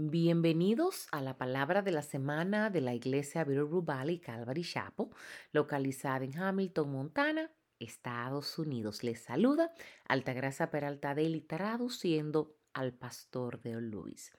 [0.00, 5.08] Bienvenidos a la palabra de la semana de la iglesia Bitterroot Valley Calvary Chapel,
[5.50, 7.50] localizada en Hamilton, Montana,
[7.80, 9.02] Estados Unidos.
[9.02, 9.72] Les saluda
[10.04, 14.30] Altagracia Peralta Deli traduciendo al pastor de Luis.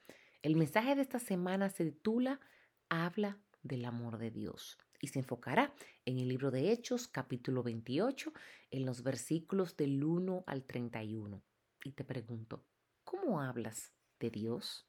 [0.41, 2.39] El mensaje de esta semana se titula
[2.87, 5.73] Habla del amor de Dios y se enfocará
[6.05, 8.31] en el libro de Hechos, capítulo 28,
[8.71, 11.43] en los versículos del 1 al 31.
[11.83, 12.63] Y te pregunto,
[13.03, 13.91] ¿cómo hablas
[14.21, 14.87] de Dios?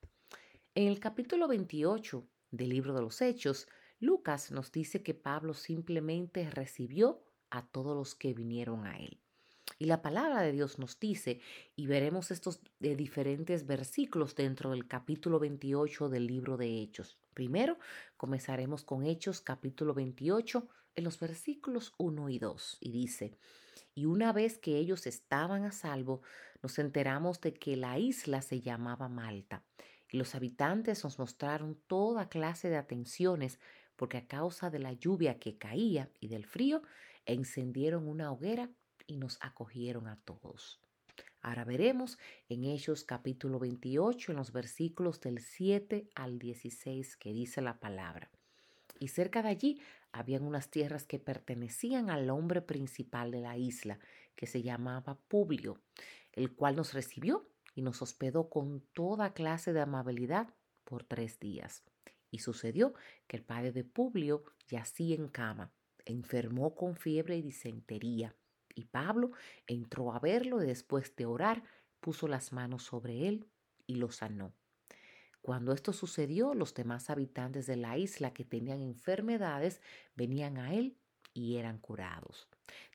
[0.77, 3.67] En el capítulo 28 del libro de los Hechos,
[3.99, 9.19] Lucas nos dice que Pablo simplemente recibió a todos los que vinieron a él.
[9.81, 11.41] Y la palabra de Dios nos dice,
[11.75, 17.19] y veremos estos de diferentes versículos dentro del capítulo 28 del libro de Hechos.
[17.35, 17.77] Primero,
[18.17, 22.79] comenzaremos con Hechos capítulo 28 en los versículos 1 y 2.
[22.79, 23.37] Y dice,
[23.93, 26.23] y una vez que ellos estaban a salvo,
[26.63, 29.65] nos enteramos de que la isla se llamaba Malta
[30.17, 33.59] los habitantes nos mostraron toda clase de atenciones
[34.01, 36.81] porque a causa de la lluvia que caía y del frío,
[37.27, 38.71] encendieron una hoguera
[39.07, 40.81] y nos acogieron a todos.
[41.43, 47.61] Ahora veremos en Hechos capítulo 28, en los versículos del 7 al 16, que dice
[47.61, 48.31] la palabra.
[48.99, 53.99] Y cerca de allí habían unas tierras que pertenecían al hombre principal de la isla,
[54.35, 55.79] que se llamaba Publio,
[56.33, 60.55] el cual nos recibió y nos hospedó con toda clase de amabilidad
[60.85, 61.85] por tres días.
[62.31, 62.95] Y sucedió
[63.27, 65.73] que el padre de Publio yacía en cama,
[66.05, 68.35] enfermó con fiebre y disentería.
[68.75, 69.33] Y Pablo
[69.67, 71.65] entró a verlo y después de orar
[72.01, 73.47] puso las manos sobre él
[73.87, 74.55] y lo sanó.
[75.43, 79.81] Cuando esto sucedió, los demás habitantes de la isla que tenían enfermedades
[80.15, 80.97] venían a él
[81.33, 82.49] y eran curados.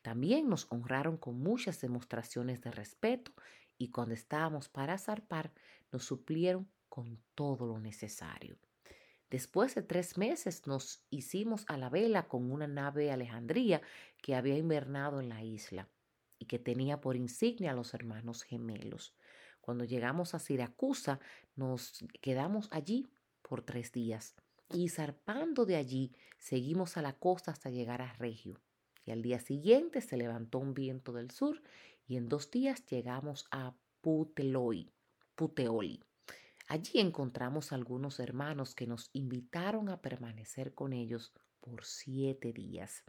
[0.03, 3.31] También nos honraron con muchas demostraciones de respeto
[3.77, 5.51] y cuando estábamos para zarpar
[5.91, 8.57] nos suplieron con todo lo necesario.
[9.29, 13.81] Después de tres meses nos hicimos a la vela con una nave Alejandría
[14.21, 15.89] que había invernado en la isla
[16.39, 19.13] y que tenía por insignia a los hermanos gemelos.
[19.61, 21.19] Cuando llegamos a Siracusa
[21.55, 23.07] nos quedamos allí
[23.41, 24.35] por tres días
[24.69, 28.61] y zarpando de allí seguimos a la costa hasta llegar a Regio.
[29.05, 31.61] Y al día siguiente se levantó un viento del sur
[32.07, 34.91] y en dos días llegamos a Puteoli.
[36.67, 43.03] Allí encontramos algunos hermanos que nos invitaron a permanecer con ellos por siete días.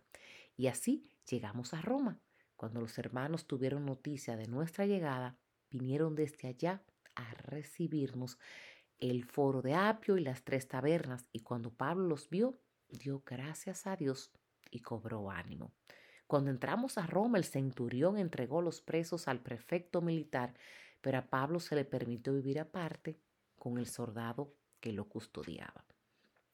[0.57, 2.21] Y así llegamos a Roma.
[2.57, 5.39] Cuando los hermanos tuvieron noticia de nuestra llegada,
[5.71, 6.83] vinieron desde allá
[7.15, 8.39] a recibirnos
[8.99, 12.59] el foro de Apio y las tres tabernas, y cuando Pablo los vio,
[12.89, 14.33] dio gracias a Dios
[14.71, 15.73] y cobró ánimo.
[16.27, 20.55] Cuando entramos a Roma, el centurión entregó los presos al prefecto militar,
[21.01, 23.21] pero a Pablo se le permitió vivir aparte
[23.57, 25.85] con el soldado que lo custodiaba.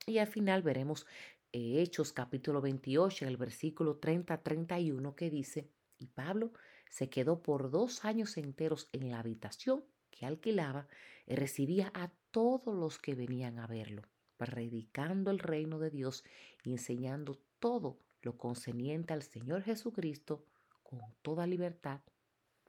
[0.06, 1.06] Y al final veremos
[1.52, 6.52] eh, Hechos capítulo 28, en el versículo 30-31, que dice, y Pablo
[6.90, 10.88] se quedó por dos años enteros en la habitación que alquilaba
[11.26, 14.02] y recibía a todos los que venían a verlo,
[14.36, 16.24] predicando el reino de Dios
[16.64, 20.44] y enseñando todo lo concerniente al Señor Jesucristo
[20.82, 22.00] con toda libertad,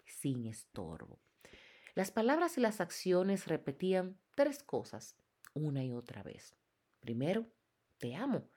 [0.05, 1.19] sin estorbo.
[1.95, 5.17] Las palabras y las acciones repetían tres cosas
[5.55, 6.55] una y otra vez.
[6.99, 7.47] Primero,
[7.97, 8.47] te amo.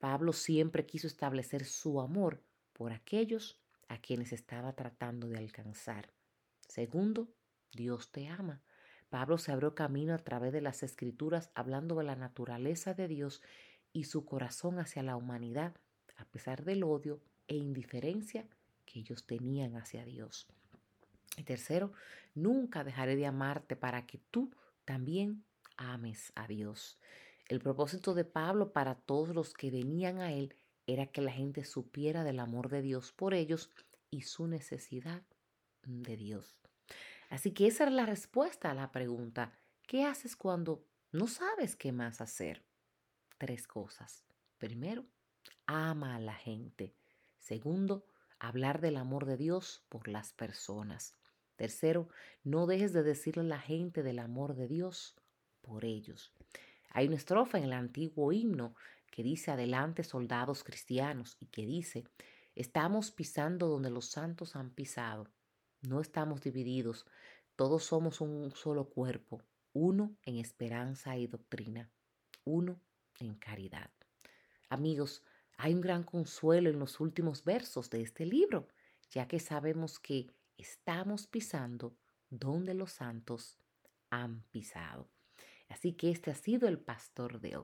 [0.00, 6.12] Pablo siempre quiso establecer su amor por aquellos a quienes estaba tratando de alcanzar.
[6.66, 7.28] Segundo,
[7.72, 8.62] Dios te ama.
[9.10, 13.42] Pablo se abrió camino a través de las escrituras hablando de la naturaleza de Dios
[13.92, 15.74] y su corazón hacia la humanidad
[16.16, 18.46] a pesar del odio e indiferencia
[18.84, 20.48] que ellos tenían hacia Dios.
[21.36, 21.92] Y tercero,
[22.34, 24.50] nunca dejaré de amarte para que tú
[24.84, 25.44] también
[25.76, 26.98] ames a Dios.
[27.48, 30.54] El propósito de Pablo para todos los que venían a él
[30.86, 33.70] era que la gente supiera del amor de Dios por ellos
[34.10, 35.22] y su necesidad
[35.84, 36.56] de Dios.
[37.30, 39.52] Así que esa era la respuesta a la pregunta,
[39.86, 42.64] ¿qué haces cuando no sabes qué más hacer?
[43.38, 44.24] Tres cosas.
[44.58, 45.06] Primero,
[45.66, 46.92] ama a la gente.
[47.38, 48.04] Segundo,
[48.40, 51.14] hablar del amor de Dios por las personas.
[51.54, 52.08] Tercero,
[52.42, 55.16] no dejes de decirle a la gente del amor de Dios
[55.60, 56.32] por ellos.
[56.90, 58.74] Hay una estrofa en el antiguo himno
[59.10, 62.04] que dice adelante soldados cristianos y que dice,
[62.56, 65.28] estamos pisando donde los santos han pisado.
[65.82, 67.06] No estamos divididos,
[67.54, 69.42] todos somos un solo cuerpo,
[69.72, 71.88] uno en esperanza y doctrina,
[72.44, 72.80] uno
[73.18, 73.90] en caridad.
[74.68, 75.24] Amigos,
[75.56, 78.68] hay un gran consuelo en los últimos versos de este libro,
[79.10, 81.96] ya que sabemos que estamos pisando
[82.30, 83.58] donde los santos
[84.10, 85.10] han pisado.
[85.68, 87.58] Así que este ha sido el pastor de.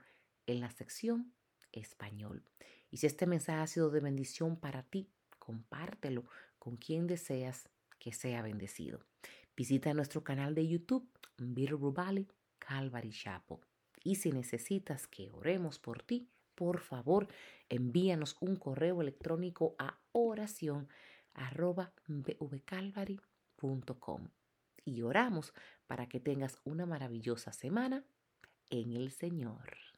[0.47, 1.33] en la sección
[1.73, 2.43] Español.
[2.89, 5.09] Y si este mensaje ha sido de bendición para ti,
[5.39, 6.25] compártelo
[6.57, 9.01] con quien deseas que sea bendecido.
[9.55, 12.27] Visita nuestro canal de YouTube, Bill Rubali
[12.59, 13.57] Calvary Chapel.
[14.03, 17.27] Y si necesitas que oremos por ti, por favor,
[17.69, 20.87] envíanos un correo electrónico a oración
[24.85, 25.53] y oramos
[25.87, 28.03] para que tengas una maravillosa semana
[28.69, 29.92] en el Señor.